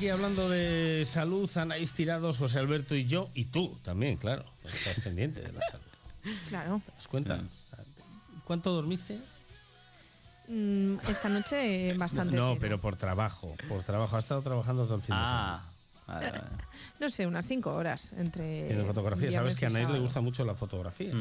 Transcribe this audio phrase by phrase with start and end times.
[0.00, 4.98] Aquí hablando de salud, Anaís Tirados, José Alberto y yo, y tú también, claro, estás
[5.04, 5.84] pendiente de la salud.
[6.48, 6.80] Claro.
[6.86, 7.40] ¿Te das cuenta?
[8.46, 9.18] ¿Cuánto dormiste?
[10.48, 12.34] Mm, esta noche bastante.
[12.34, 14.16] No, pero por trabajo, por trabajo.
[14.16, 15.56] Ha estado trabajando todo el fin de semana.
[15.56, 15.62] Ah,
[16.06, 16.44] vale, vale.
[16.98, 18.68] No sé, unas cinco horas entre.
[18.68, 19.30] Tiene fotografía.
[19.30, 21.12] Sabes que a Anaís le gusta mucho la fotografía.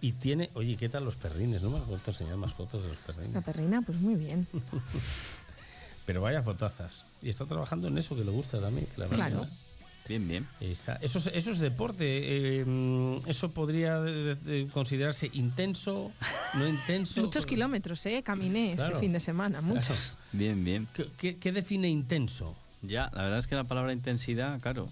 [0.00, 1.62] Y tiene, oye, ¿qué tal los perrines?
[1.62, 3.44] No me has vuelto a enseñar más fotos de los La perrines.
[3.44, 4.48] perrina, pues muy bien.
[6.06, 7.04] Pero vaya fotazas.
[7.22, 8.86] Y está trabajando en eso que le gusta también.
[8.94, 9.46] Que la Claro.
[10.08, 10.48] Bien, bien.
[10.60, 10.96] Está.
[10.96, 12.60] Eso, es, eso es deporte.
[12.60, 16.10] eh, mm, eso podría de- de- considerarse intenso,
[16.54, 17.20] no intenso.
[17.22, 18.22] Muchos kilómetros, ¿eh?
[18.24, 18.94] Caminé Claro.
[18.94, 20.16] este fin de semana, muchos.
[20.32, 20.88] Bien, bien.
[20.94, 22.56] ¿Qué, qué- qué define intenso?
[22.82, 24.88] Ya, la verdad es que la palabra intensidad, claro.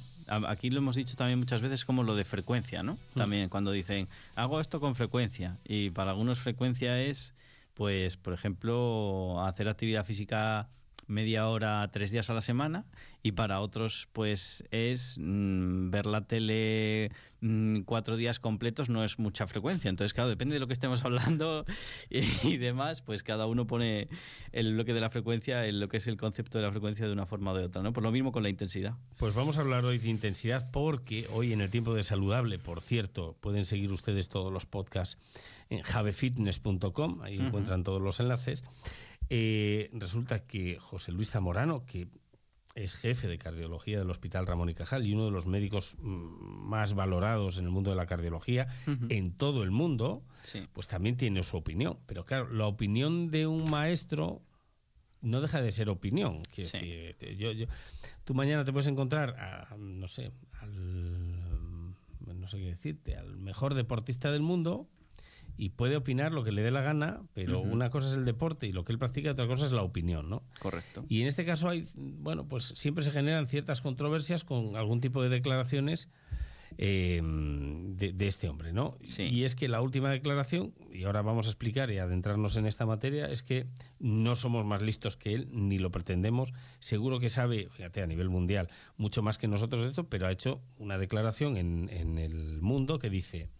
[0.46, 2.98] Aquí lo hemos dicho también muchas veces como lo de frecuencia, ¿no?
[3.14, 5.56] También cuando dicen, hago esto con frecuencia.
[5.64, 7.32] Y para algunos frecuencia es,
[7.72, 10.68] pues, por ejemplo, hacer actividad física
[11.08, 12.84] media hora tres días a la semana
[13.22, 17.10] y para otros pues es mm, ver la tele
[17.40, 19.88] mm, cuatro días completos no es mucha frecuencia.
[19.88, 21.64] Entonces claro depende de lo que estemos hablando
[22.10, 24.08] y, y demás pues cada uno pone
[24.52, 27.12] el bloque de la frecuencia en lo que es el concepto de la frecuencia de
[27.12, 28.94] una forma o de otra no por lo mismo con la intensidad.
[29.16, 32.80] Pues vamos a hablar hoy de intensidad porque hoy en el tiempo de saludable, por
[32.80, 35.18] cierto, pueden seguir ustedes todos los podcasts
[35.70, 38.64] en javefitness.com, ahí encuentran todos los enlaces.
[39.30, 42.08] Eh, resulta que José Luis Zamorano, que
[42.74, 46.68] es jefe de cardiología del Hospital Ramón y Cajal y uno de los médicos mm,
[46.68, 48.68] más valorados en el mundo de la cardiología
[49.08, 50.66] en todo el mundo, Sí.
[50.72, 51.98] pues también tiene su opinión.
[52.06, 54.42] Pero claro, la opinión de un maestro
[55.20, 56.42] no deja de ser opinión.
[56.52, 56.62] Sí.
[56.62, 57.66] decir, te- yo, yo-
[58.24, 61.94] tú mañana te puedes encontrar, a, no sé, al,
[62.38, 64.86] no sé qué decirte, al mejor deportista del mundo
[65.58, 68.68] y puede opinar lo que le dé la gana, pero una cosa es el deporte
[68.68, 70.44] y lo que él practica, otra cosa es la opinión, ¿no?
[70.60, 75.00] correcto Y en este caso hay, bueno, pues siempre se generan ciertas controversias con algún
[75.00, 76.08] tipo de declaraciones
[76.76, 78.98] eh, de, de este hombre, ¿no?
[79.02, 79.24] Sí.
[79.24, 82.86] Y es que la última declaración, y ahora vamos a explicar y adentrarnos en esta
[82.86, 83.66] materia, es que
[83.98, 86.52] no somos más listos que él, ni lo pretendemos.
[86.78, 90.30] Seguro que sabe, fíjate, a nivel mundial, mucho más que nosotros de esto, pero ha
[90.30, 93.50] hecho una declaración en, en el mundo que dice...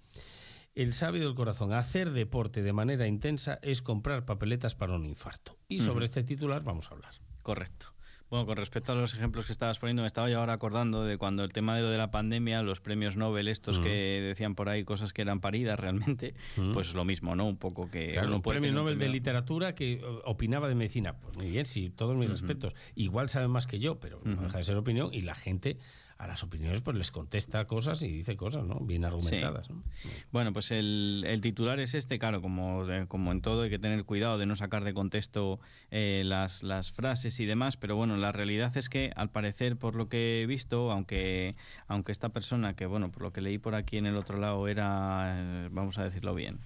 [0.78, 5.58] El sabio del corazón, hacer deporte de manera intensa es comprar papeletas para un infarto.
[5.66, 7.14] Y sobre este titular vamos a hablar.
[7.42, 7.86] Correcto.
[8.30, 11.18] Bueno, con respecto a los ejemplos que estabas poniendo, me estaba yo ahora acordando de
[11.18, 14.68] cuando el tema de lo de la pandemia, los premios Nobel, estos que decían por
[14.68, 16.34] ahí cosas que eran paridas realmente,
[16.72, 17.48] pues lo mismo, ¿no?
[17.48, 18.12] Un poco que.
[18.12, 21.14] Claro, un premio un Nobel de literatura que eh, opinaba de medicina.
[21.18, 22.76] Pues muy bien, sí, todos mis respetos.
[22.94, 25.76] Igual saben más que yo, pero no deja de ser opinión y la gente
[26.18, 28.80] a las opiniones pues les contesta cosas y dice cosas, ¿no?
[28.80, 29.70] Bien argumentadas.
[29.70, 29.84] ¿no?
[30.32, 33.78] Bueno, pues el, el titular es este, claro, como, eh, como en todo hay que
[33.78, 35.60] tener cuidado de no sacar de contexto
[35.92, 39.94] eh, las, las frases y demás, pero bueno, la realidad es que al parecer, por
[39.94, 41.54] lo que he visto, aunque,
[41.86, 44.66] aunque esta persona, que bueno, por lo que leí por aquí en el otro lado
[44.66, 46.58] era, eh, vamos a decirlo bien,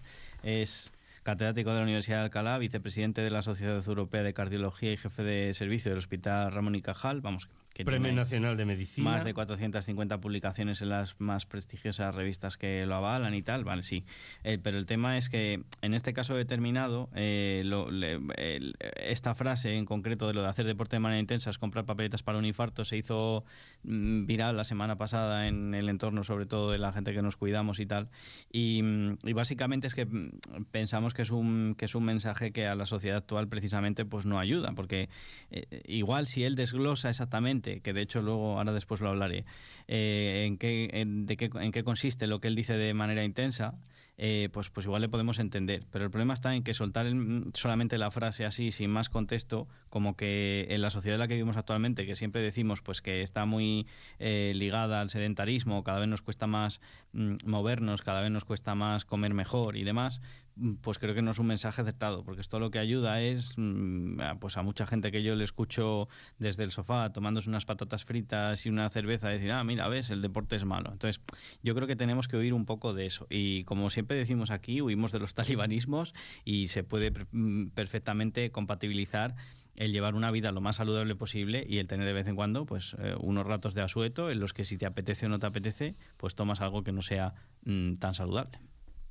[0.43, 0.93] es
[1.25, 5.23] catedrático de la Universidad de Alcalá, vicepresidente de la Sociedad Europea de Cardiología y jefe
[5.23, 7.53] de servicio del Hospital Ramón y Cajal, vamos, que
[7.85, 9.11] Premio Nacional de Medicina.
[9.11, 13.83] más de 450 publicaciones en las más prestigiosas revistas que lo avalan y tal, vale,
[13.83, 14.05] sí.
[14.45, 19.35] Eh, pero el tema es que en este caso determinado, eh, lo- le- el- esta
[19.35, 22.39] frase en concreto de lo de hacer deporte de manera intensa es comprar papeletas para
[22.39, 23.45] un infarto se hizo
[23.85, 27.37] mm, viral la semana pasada en el entorno, sobre todo de la gente que nos
[27.37, 28.09] cuidamos y tal.
[28.53, 30.31] Y, mm, y básicamente es que mm,
[30.71, 34.27] pensamos que es un que es un mensaje que a la sociedad actual precisamente pues
[34.27, 35.09] no ayuda, porque
[35.51, 39.45] eh, igual si él desglosa exactamente, que de hecho luego ahora después lo hablaré,
[39.89, 43.75] eh, en qué de qué en qué consiste lo que él dice de manera intensa,
[44.19, 45.85] eh, pues pues igual le podemos entender.
[45.91, 49.67] Pero el problema está en que soltar el- solamente la frase así sin más contexto,
[49.89, 53.23] como que en la sociedad en la que vivimos actualmente, que siempre decimos pues que
[53.23, 53.87] está muy
[54.19, 56.81] eh, ligada al sedentarismo, cada vez nos cuesta más
[57.13, 60.21] mm, movernos, cada vez nos cuesta más comer mejor y demás,
[60.52, 63.55] mm, pues creo que no es un mensaje acertado, porque esto lo que ayuda es
[63.57, 66.09] mm, pues a mucha gente que yo le escucho
[66.39, 70.23] desde el sofá tomándose unas patatas fritas y una cerveza decir, ah, mira, ves, el
[70.23, 70.91] deporte es malo.
[70.93, 71.21] Entonces,
[71.63, 73.27] yo creo que tenemos que huir un poco de eso.
[73.31, 79.35] Y como siempre decimos aquí, huimos de los talibanismos y se puede mm, perfectamente compatibilizar
[79.75, 82.67] el llevar una vida lo más saludable posible y el tener de vez en cuando
[82.67, 85.47] pues eh, unos ratos de asueto en los que si te apetece o no te
[85.47, 87.35] apetece, pues tomas algo que no sea
[87.65, 88.61] mm, tan saludable.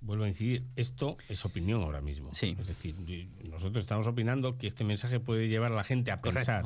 [0.02, 2.34] Vuelvo a incidir, esto es opinión ahora mismo.
[2.34, 2.58] Sí.
[2.60, 2.96] Es decir,
[3.48, 6.66] nosotros estamos opinando que este mensaje puede llevar a la gente a pensar.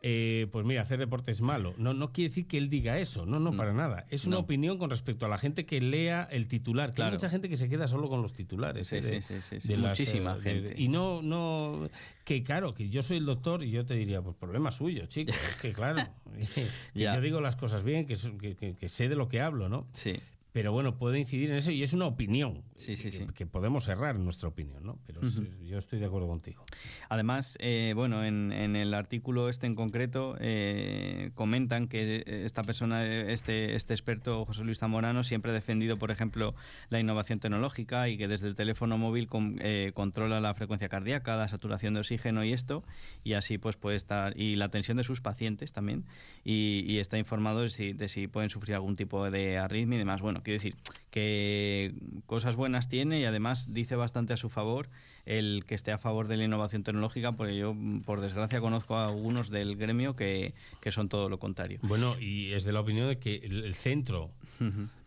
[0.00, 1.74] eh, pues mira, hacer deporte es malo.
[1.76, 3.56] No, no quiere decir que él diga eso, no, no, No.
[3.56, 4.06] para nada.
[4.10, 4.42] Es una No.
[4.42, 7.14] opinión con respecto a la gente que lea el titular, que hay Claro.
[7.16, 8.86] mucha gente que se queda solo con los titulares.
[8.86, 10.74] Sí, eh, de- sí, sí, de las, Muchísima eh, de- gente.
[10.80, 11.88] y no, no,
[12.24, 15.32] que claro, que yo soy el doctor y yo te diría, pues problema suyo, chico,
[15.32, 15.98] es que claro,
[16.94, 19.68] que yo digo las cosas bien, que, que- que- que sé de lo que hablo,
[19.68, 19.88] ¿no?
[19.92, 20.14] Sí.
[20.58, 22.64] Pero bueno, puede incidir en eso y es una opinión.
[22.74, 23.26] Sí, sí, que, sí.
[23.32, 24.98] que podemos errar en nuestra opinión, ¿no?
[25.06, 25.20] Pero
[25.62, 26.64] yo estoy de acuerdo contigo.
[27.08, 33.06] Además, eh, bueno, en, en el artículo este en concreto eh, comentan que esta persona,
[33.06, 36.56] este, este experto José Luis Zamorano, siempre ha defendido, por ejemplo,
[36.90, 41.36] la innovación tecnológica y que desde el teléfono móvil con- eh, controla la frecuencia cardíaca,
[41.36, 42.82] la saturación de oxígeno y esto,
[43.22, 46.04] y así pues puede estar, y la tensión de sus pacientes también,
[46.42, 49.98] y, y está informado de si, de si pueden sufrir algún tipo de arritmia y
[50.00, 50.20] demás.
[50.20, 50.76] Bueno, quiero decir
[51.10, 51.92] que
[52.24, 54.88] cosas buenas tiene y además dice bastante a su favor
[55.26, 58.96] el que esté a favor de la innovación tecnológica, porque yo, mm, por desgracia, conozco
[58.96, 61.80] a algunos del gremio que, que son todo lo contrario.
[61.82, 63.74] Bueno, y es de la opinión de que el, el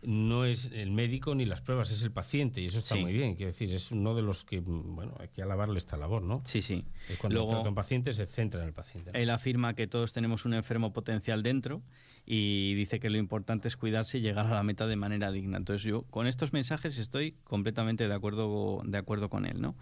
[0.02, 3.00] no es el médico ni las pruebas, es el paciente, y eso está Sí.
[3.00, 3.34] muy bien.
[3.34, 6.40] Quiero decir, es uno de los que, mm, bueno, hay que alabarle esta labor, ¿no?
[6.44, 6.84] Sí, sí.
[7.08, 9.12] Es cuando Luego- trata a un paciente se centra en el paciente.
[9.12, 9.18] ¿no?
[9.18, 11.82] Él afirma que todos tenemos un enfermo potencial dentro
[12.24, 15.56] y dice que lo importante es cuidarse y llegar a la meta de manera digna.
[15.56, 19.60] Entonces yo con estos mensajes estoy completamente de acuerdo, de acuerdo con él.
[19.60, 19.74] ¿no?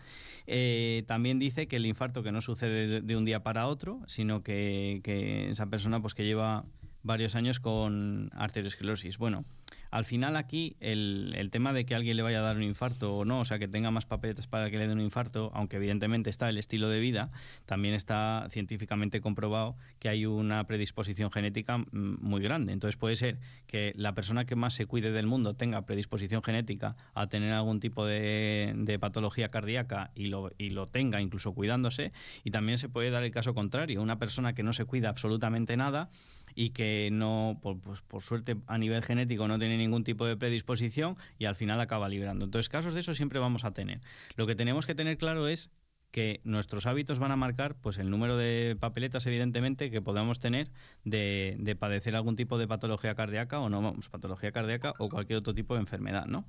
[0.47, 4.01] Eh, también dice que el infarto que no sucede de, de un día para otro,
[4.07, 6.65] sino que, que esa persona pues que lleva
[7.03, 9.19] varios años con arteriosclerosis.
[9.19, 9.45] Bueno,
[9.91, 13.17] al final aquí el, el tema de que alguien le vaya a dar un infarto
[13.17, 15.77] o no, o sea, que tenga más papeletas para que le den un infarto, aunque
[15.77, 17.31] evidentemente está el estilo de vida,
[17.67, 22.73] también está científicamente comprobado que hay una predisposición genética mm, muy grande.
[22.73, 26.97] Entonces puede ser que la persona que más se cuide del mundo tenga predisposición genética
[27.15, 32.13] a tener algún tipo de, de patología cardíaca y lo, y lo tenga incluso cuidándose,
[32.45, 35.77] y también se puede dar el caso contrario, una persona que no se cuida absolutamente
[35.77, 36.11] nada
[36.55, 40.37] y que no, por, pues, por suerte a nivel genético no tiene ningún tipo de
[40.37, 42.45] predisposición y al final acaba librando.
[42.45, 44.01] Entonces casos de eso siempre vamos a tener.
[44.37, 45.71] Lo que tenemos que tener claro es
[46.11, 50.73] que nuestros hábitos van a marcar pues el número de papeletas evidentemente que podamos tener
[51.05, 55.39] de, de padecer algún tipo de patología cardíaca o no vamos, patología cardíaca o cualquier
[55.39, 56.45] otro tipo de enfermedad, ¿no?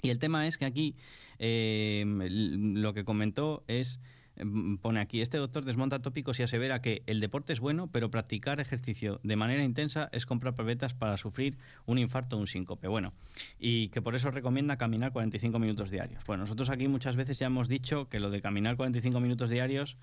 [0.00, 0.96] Y el tema es que aquí
[1.38, 4.00] eh, lo que comentó es,
[4.80, 8.60] pone aquí, este doctor desmonta tópicos y asevera que el deporte es bueno, pero practicar
[8.60, 12.88] ejercicio de manera intensa es comprar papeletas para sufrir un infarto o un síncope.
[12.88, 13.12] Bueno,
[13.58, 16.22] y que por eso recomienda caminar 45 minutos diarios.
[16.26, 19.96] Bueno, nosotros aquí muchas veces ya hemos dicho que lo de caminar 45 minutos diarios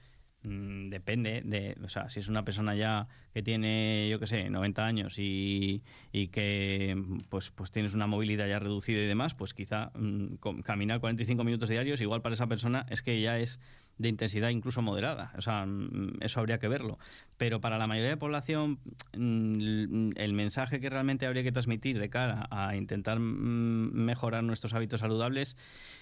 [0.43, 4.49] mm, depende de, o sea, si es una persona ya que tiene, yo qué sé,
[4.49, 6.95] 90 años y, y que
[7.29, 11.43] pues, pues tienes una movilidad ya reducida y demás, pues quizá mm, com- caminar 45
[11.43, 13.59] minutos diarios, igual para esa persona es que ya es
[13.97, 15.31] de intensidad incluso moderada.
[15.37, 16.99] O sea, mm, eso habría que verlo.
[17.37, 18.79] Pero para la mayoría de población,
[19.17, 24.73] mm, el mensaje que realmente habría que transmitir de cara a intentar mm, mejorar nuestros
[24.73, 25.55] hábitos saludables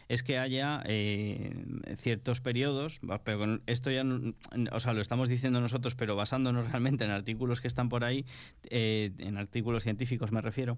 [0.09, 1.53] es que haya eh,
[1.97, 4.03] ciertos periodos, pero esto ya,
[4.71, 8.25] o sea, lo estamos diciendo nosotros, pero basándonos realmente en artículos que están por ahí,
[8.69, 10.77] eh, en artículos científicos me refiero,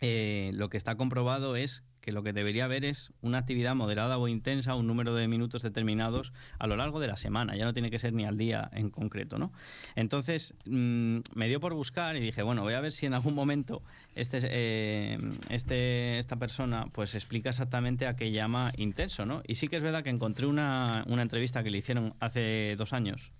[0.00, 4.18] eh, lo que está comprobado es que lo que debería haber es una actividad moderada
[4.18, 7.72] o intensa, un número de minutos determinados a lo largo de la semana, ya no
[7.72, 9.52] tiene que ser ni al día en concreto, ¿no?
[9.96, 13.34] Entonces, mm, me dio por buscar y dije, bueno, voy a ver si en algún
[13.34, 13.82] momento
[14.14, 15.18] este, eh,
[15.50, 19.42] este, esta persona pues explica exactamente a qué llama intenso, ¿no?
[19.46, 22.92] Y sí que es verdad que encontré una, una entrevista que le hicieron hace dos
[22.92, 23.32] años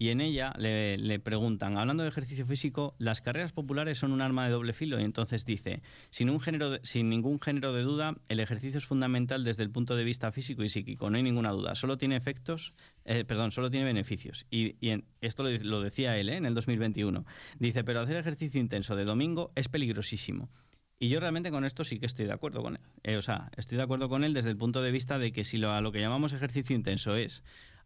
[0.00, 4.22] y en ella le, le preguntan, hablando de ejercicio físico, las carreras populares son un
[4.22, 7.82] arma de doble filo y entonces dice, sin, un género de- sin ningún género de
[7.82, 11.22] duda, el ejercicio es fundamental desde el punto de vista físico y psíquico, no hay
[11.22, 12.72] ninguna duda, solo tiene efectos,
[13.04, 14.46] eh, perdón, solo tiene beneficios.
[14.50, 16.36] Y, en- esto lo, lo decía él ¿eh?
[16.36, 17.26] en el 2021.
[17.58, 20.48] Dice, pero hacer ejercicio intenso de domingo es peligrosísimo.
[21.02, 22.82] Y yo realmente con esto sí que estoy de acuerdo con él.
[23.04, 25.44] Eh, o sea, estoy de acuerdo con él desde el punto de vista de que
[25.44, 27.42] si lo, a lo que llamamos ejercicio intenso es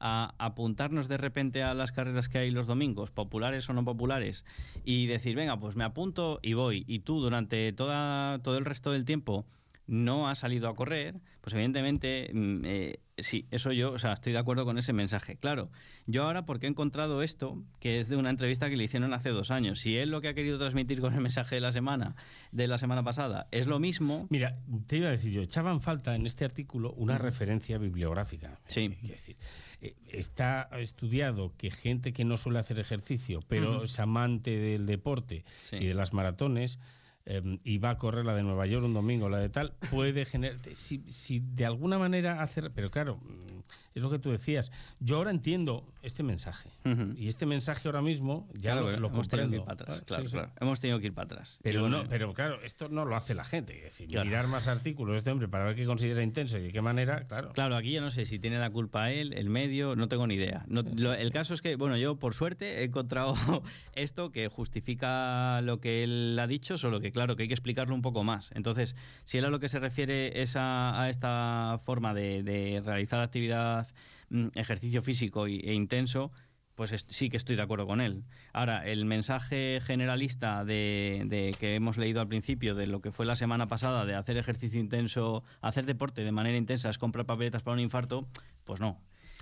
[0.06, 4.44] a apuntarnos de repente a las carreras que hay los domingos, populares o no populares,
[4.84, 8.92] y decir, venga, pues me apunto y voy, y tú durante toda, todo el resto
[8.92, 9.46] del tiempo
[9.86, 14.32] no has salido a correr, pues evidentemente mm, eh, sí, eso yo, o sea, estoy
[14.32, 15.36] de acuerdo con ese mensaje.
[15.36, 15.70] Claro,
[16.06, 19.28] yo ahora porque he encontrado esto, que es de una entrevista que le hicieron hace
[19.28, 22.16] dos años, si él lo que ha querido transmitir con el mensaje de la semana,
[22.50, 26.14] de la semana pasada, es lo mismo, Mira, te iba a decir yo, echaban falta
[26.14, 28.58] en este artículo una referencia bibliográfica.
[28.66, 28.88] Sí.
[29.00, 29.36] Quiero decir,
[29.82, 35.44] eh, está estudiado que gente que no suele hacer ejercicio, pero es amante del deporte
[35.64, 35.76] Sí.
[35.76, 36.78] y de las maratones,
[37.26, 40.24] eh, y va a correr la de Nueva York un domingo, la de tal, puede
[40.24, 40.58] generar.
[40.74, 42.70] Si, si de alguna manera hacer.
[42.74, 43.60] Pero claro, mm,
[43.94, 44.70] es lo que tú decías.
[45.00, 46.68] Yo ahora entiendo este mensaje.
[47.16, 49.98] Y este mensaje ahora mismo ya Claro, lo, lo hemos tenido que ir para atrás.
[50.00, 50.32] Ah, Claro, sí, sí.
[50.34, 50.52] claro.
[50.60, 51.58] Hemos tenido que ir para atrás.
[51.62, 53.76] Pero, bueno, no, pero claro, esto no lo hace la gente.
[53.78, 56.72] Es decir, mirar más artículos de este hombre para ver qué considera intenso y de
[56.72, 57.52] qué manera, claro.
[57.52, 60.34] Claro, aquí yo no sé si tiene la culpa él, el medio, no tengo ni
[60.34, 60.64] idea.
[60.68, 63.34] No- lo- el caso es que, bueno, yo por suerte he encontrado
[63.94, 67.94] esto que justifica lo que él ha dicho, solo que claro, que hay que explicarlo
[67.94, 68.50] un poco más.
[68.54, 68.94] Entonces,
[69.24, 73.20] si él a lo que se refiere es a, a esta forma de, de realizar
[73.20, 73.88] actividad,
[74.28, 76.30] mm, ejercicio físico y- e intenso,
[76.74, 78.24] pues es- sí que estoy de acuerdo con él.
[78.52, 83.24] Ahora, el mensaje generalista de, de que hemos leído al principio de lo que fue
[83.26, 87.62] la semana pasada de hacer ejercicio intenso, hacer deporte de manera intensa es comprar papeletas
[87.62, 88.26] para un infarto,
[88.64, 89.00] pues no.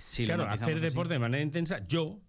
[0.09, 0.85] Si claro, hacer así.
[0.85, 2.19] deporte de manera intensa, yo.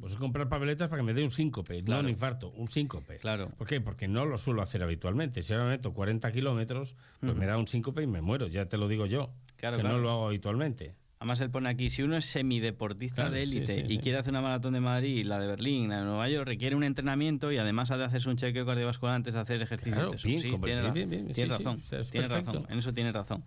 [0.00, 2.02] Pues comprar papeletas para que me dé un síncope, no Claro.
[2.02, 3.16] un infarto, un síncope.
[3.18, 3.50] Claro.
[3.56, 3.80] ¿Por qué?
[3.80, 5.42] Porque no lo suelo hacer habitualmente.
[5.42, 8.66] Si ahora me meto 40 kilómetros, pues me da un síncope y me muero, ya
[8.66, 9.32] te lo digo yo.
[9.56, 9.96] Claro, que claro.
[9.96, 10.94] no lo hago habitualmente.
[11.20, 13.98] Además, él pone aquí, si uno es semideportista Claro, de sí, élite sí, y sí.
[13.98, 16.84] quiere hacer una maratón de Madrid, la de Berlín, la de Nueva York, requiere un
[16.84, 19.94] entrenamiento y además ha de hacerse un chequeo cardiovascular antes de hacer ejercicio.
[19.94, 23.10] Claro, bien, sí, tiene, bien, bien, tiene sí, sí, razón, tiene razón, en eso tiene
[23.10, 23.42] razón.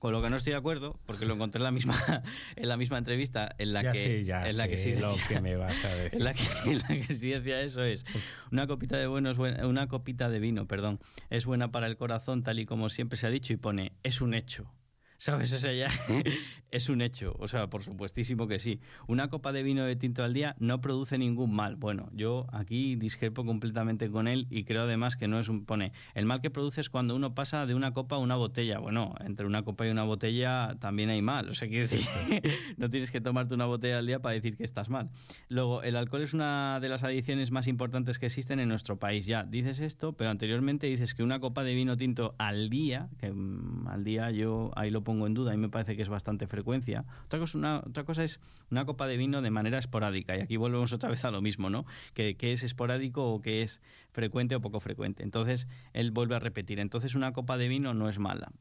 [0.00, 1.94] Con lo que no estoy de acuerdo, porque lo encontré en la misma,
[2.56, 5.40] en la misma entrevista en la ya que, ya en la que sí lo que
[5.42, 6.14] me vas a decir.
[6.18, 8.04] en la que, en la que sí decía eso es
[8.50, 11.96] una copita de bueno es buena- una copita de vino, perdón, es buena para el
[11.98, 14.72] corazón tal y como siempre se ha dicho y pone es un hecho.
[15.20, 15.52] ¿Sabes?
[15.52, 15.90] O sea, ya
[16.70, 17.36] es un hecho.
[17.38, 18.80] O sea, por supuestísimo que sí.
[19.06, 21.76] Una copa de vino de tinto al día no produce ningún mal.
[21.76, 25.66] Bueno, yo aquí discrepo completamente con él y creo además que no es un...
[25.66, 28.78] Pone, el mal que produce es cuando uno pasa de una copa a una botella.
[28.78, 31.50] Bueno, entre una copa y una botella también hay mal.
[31.50, 32.00] O sea, quiero decir,
[32.78, 35.10] no tienes que tomarte una botella al día para decir que estás mal.
[35.50, 39.26] Luego, el alcohol es una de las adicciones más importantes que existen en nuestro país.
[39.26, 43.30] Ya dices esto, pero anteriormente dices que una copa de vino tinto al día, que
[43.30, 46.46] mm, al día yo ahí lo pongo en duda, y me parece que es bastante
[46.46, 47.04] frecuencia.
[47.24, 48.40] Otra cosa, una, otra cosa es
[48.70, 51.70] una copa de vino de manera esporádica, y aquí volvemos otra vez a lo mismo,
[51.70, 51.84] ¿no?
[52.14, 53.80] Que, que es esporádico o que es
[54.12, 55.22] frecuente o poco frecuente.
[55.22, 56.80] Entonces, él vuelve a repetir.
[56.80, 58.52] Entonces, una copa de vino no es mala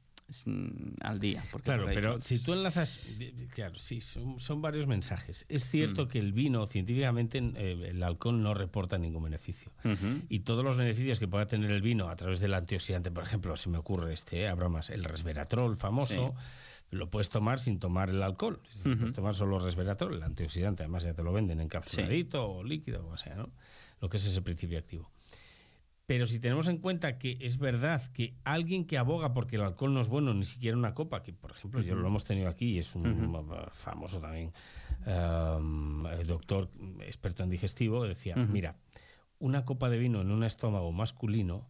[1.02, 1.44] al día.
[1.52, 3.00] Porque Claro, pero si tú enlazas,
[3.54, 5.46] claro, sí, son, son varios mensajes.
[5.50, 5.70] Es Mm.
[5.70, 9.72] cierto que el vino, científicamente, eh, el alcohol no reporta ningún beneficio.
[10.30, 13.56] Y todos los beneficios que pueda tener el vino a través del antioxidante, por ejemplo,
[13.58, 16.36] se me ocurre este, eh, habrá más, el resveratrol famoso,
[16.92, 18.60] lo puedes tomar sin tomar el alcohol.
[18.84, 23.18] Puedes tomar solo resveratrol, el antioxidante, además ya te lo venden encapsuladito o líquido, o
[23.18, 23.50] sea, ¿no?
[24.02, 25.10] Lo que es ese principio activo.
[26.10, 29.94] Pero si tenemos en cuenta que es verdad que alguien que aboga porque el alcohol
[29.94, 32.72] no es bueno, ni siquiera una copa, que por ejemplo yo lo hemos tenido aquí
[32.72, 33.32] y es un
[33.74, 34.52] famoso también
[35.06, 38.76] um, el doctor experto en digestivo, decía, mira,
[39.38, 41.70] una copa de vino en un estómago masculino,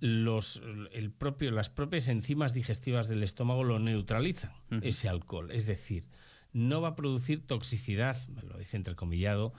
[0.00, 0.62] los,
[0.92, 5.50] el propio, las propias enzimas digestivas del estómago lo neutralizan, ese alcohol.
[5.50, 6.06] Es decir,
[6.54, 9.52] no va a producir toxicidad, me lo dice entrecomillado,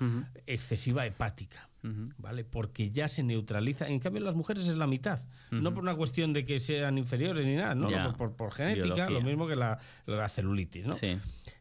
[0.48, 1.70] excesiva hepática.
[2.18, 2.44] ¿Vale?
[2.44, 3.88] Porque ya se neutraliza.
[3.88, 5.22] En cambio, en las mujeres es la mitad.
[5.52, 8.54] No por una cuestión de que sean inferiores ni nada, no, no, por, por- por
[8.54, 9.10] genética, Biología.
[9.12, 10.96] lo mismo que la, la celulitis, ¿no?
[10.96, 11.16] Sí.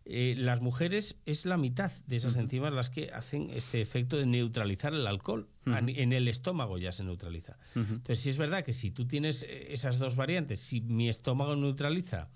[0.06, 4.26] Eh, las mujeres es la mitad de esas enzimas las que hacen este efecto de
[4.26, 5.49] neutralizar el alcohol.
[5.66, 7.56] En el estómago ya se neutraliza.
[7.75, 11.56] Entonces, sí es verdad que si tú tienes eh, esas dos variantes, si mi estómago
[11.56, 12.28] neutraliza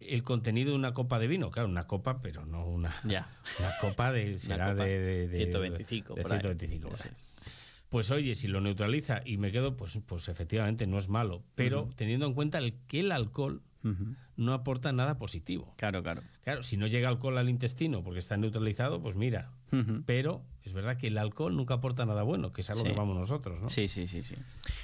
[0.00, 3.28] el contenido de una copa de vino, claro, una copa, pero no una, Ya.
[3.58, 6.40] una copa de, será copa de, de- de- 125 de por ahí.
[6.40, 7.14] 125 por Eso ahí.
[7.90, 11.42] Pues oye, si lo neutraliza y me quedo, pues, pues efectivamente no es malo.
[11.54, 13.60] Pero teniendo en cuenta el, que el alcohol
[14.36, 15.72] No aporta nada positivo.
[15.76, 16.22] Claro, claro.
[16.44, 19.50] Claro, si no llega alcohol al intestino porque está neutralizado, pues mira.
[20.06, 22.88] Pero es verdad que el alcohol nunca aporta nada bueno, que es a lo Sí.
[22.88, 23.68] que vamos nosotros, ¿no?
[23.70, 24.34] Sí, sí, sí, sí.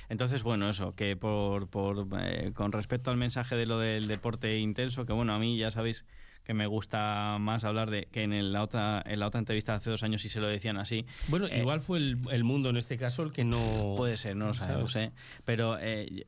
[0.09, 4.59] Entonces, bueno, eso, que por, por eh, con respecto al mensaje de lo del deporte
[4.59, 6.05] intenso, que bueno, a mí ya sabéis
[6.45, 9.73] que me gusta más hablar de que en el- la otra en la otra entrevista
[9.73, 11.05] de hace dos años sí se lo decían así.
[11.29, 13.95] Bueno, Eh, igual fue el, el mundo en este caso el que no...
[13.99, 15.11] Puede ser, no lo sabemos, ¿sabes?
[15.11, 15.13] ¿eh?
[15.45, 16.25] Pero eh,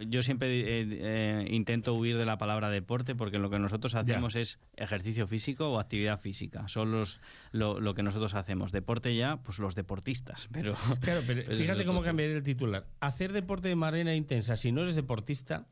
[0.00, 4.34] yo siempre eh, eh, intento huir de la palabra deporte porque lo que nosotros hacemos
[4.34, 6.68] es ejercicio físico o actividad física.
[6.68, 7.20] Son los,
[7.52, 8.72] lo, lo que nosotros hacemos.
[8.72, 10.48] Deporte ya, pues los deportistas.
[10.52, 12.06] Pero Claro, pero Ese es fíjate cómo tema.
[12.10, 12.86] cambiaría el titular.
[13.00, 15.66] Hacer deporte de manera intensa si no eres deportista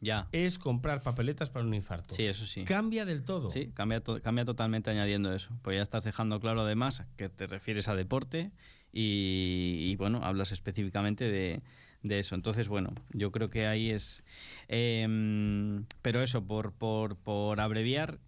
[0.00, 0.28] ya.
[0.32, 2.14] es comprar papeletas para un infarto.
[2.14, 2.64] Sí, eso sí.
[2.64, 3.50] Cambia del todo.
[3.50, 5.56] Sí, cambia, to- cambia totalmente añadiendo eso.
[5.62, 8.50] Pues ya estás dejando claro además que te refieres a deporte
[8.92, 11.62] y, y, bueno, hablas específicamente de,
[12.02, 12.34] de eso.
[12.34, 14.22] Entonces, bueno, yo creo que ahí es...
[14.68, 18.18] em, pero eso, por, por, por abreviar,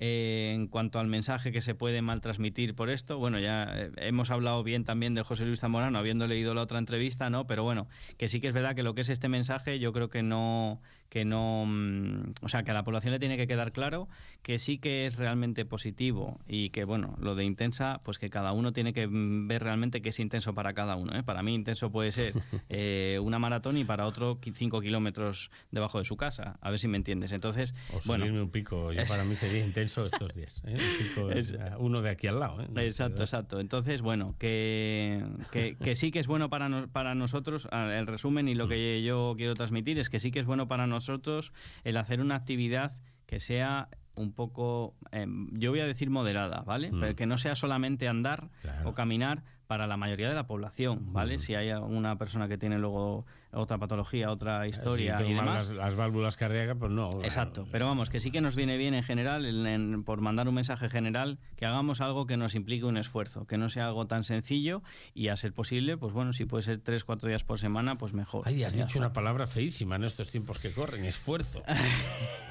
[0.00, 3.90] eh, en cuanto al mensaje que se puede mal transmitir por esto, bueno, ya eh,
[3.96, 7.46] hemos hablado bien también de José Luis Zamorano, habiendo leído la otra entrevista, ¿no?
[7.48, 10.08] Pero bueno, que sí que es verdad que lo que es este mensaje, yo creo
[10.08, 13.72] que no, que no, mm, o sea, que a la población le tiene que quedar
[13.72, 14.08] claro
[14.42, 18.52] que sí que es realmente positivo y que, bueno, lo de intensa, pues que cada
[18.52, 21.16] uno tiene que mm, ver realmente qué es intenso para cada uno.
[21.16, 21.22] ¿eh?
[21.22, 22.34] Para mí intenso puede ser
[22.68, 26.88] eh, una maratón y para otro 5 kilómetros debajo de su casa, a ver si
[26.88, 27.32] me entiendes.
[27.32, 30.60] Entonces, O bueno, un pico, yo es- para mí sería intenso estos días.
[30.66, 30.76] ¿eh?
[30.76, 32.60] Un pico es, Es- uno de aquí al lado.
[32.60, 32.66] ¿eh?
[32.84, 33.60] Exacto, exacto.
[33.60, 38.46] Entonces, bueno, que, que, que sí que es bueno para, nos- para nosotros, el resumen
[38.48, 40.97] y lo que yo quiero transmitir es que sí que es bueno para nosotros
[41.84, 46.90] el hacer una actividad que sea un poco, em, yo voy a decir moderada, ¿vale?
[46.90, 47.00] Mm.
[47.00, 48.90] Pero que no sea solamente andar Claro.
[48.90, 51.36] o caminar para la mayoría de la población, ¿vale?
[51.36, 51.40] Mm.
[51.40, 55.68] Si hay alguna persona que tiene luego otra patología, otra Si historia tengo y demás.
[55.68, 57.08] Las, las válvulas cardíacas, pues no.
[57.22, 57.68] Exacto, claro.
[57.72, 60.54] pero vamos, que sí que nos viene bien en general, en- en- por mandar un
[60.54, 64.24] mensaje general, que hagamos algo que nos implique un esfuerzo, que no sea algo tan
[64.24, 64.82] sencillo
[65.14, 68.12] y a ser posible, pues bueno, si puede ser tres, cuatro días por semana, pues
[68.12, 68.42] mejor.
[68.46, 71.62] Ay, has Ya dicho una palabra feísima en estos tiempos que corren, esfuerzo.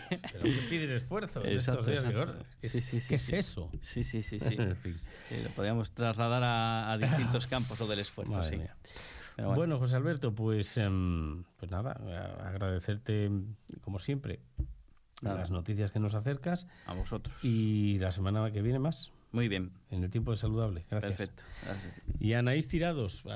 [0.10, 2.46] ¿Pero qué pides esfuerzo en estos Exacto, días exacto.
[2.62, 3.36] ¿Qué, Sí, es- sí, sí, qué sí.
[3.36, 3.70] es eso?
[3.82, 4.56] Sí, sí, sí, sí.
[4.58, 4.98] En fin.
[5.30, 8.58] Sí, lo podríamos trasladar a, a distintos campos o del esfuerzo, Madre sí.
[8.58, 8.76] mía.
[9.38, 9.60] Pero Bueno.
[9.62, 9.78] bueno.
[9.80, 11.92] José Alberto, pues, em, pues nada,
[12.44, 13.32] agradecerte
[13.82, 14.40] como siempre
[15.22, 15.38] Nada.
[15.42, 17.34] las noticias que nos acercas A vosotros.
[17.44, 20.86] y la semana que viene más Muy bien, en el tiempo de saludable.
[20.90, 21.18] Gracias.
[21.18, 21.44] perfecto.
[21.64, 22.02] Gracias.
[22.20, 23.22] Y Anaís Tirados,